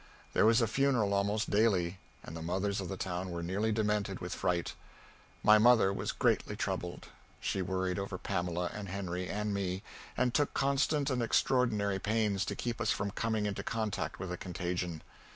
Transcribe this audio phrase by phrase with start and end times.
[0.33, 4.19] There was a funeral almost daily, and the mothers of the town were nearly demented
[4.19, 4.73] with fright.
[5.43, 7.09] My mother was greatly troubled.
[7.39, 9.83] She worried over Pamela and Henry and me,
[10.17, 14.37] and took constant and extraordinary pains to keep us from coming into contact with the
[14.37, 15.03] contagion.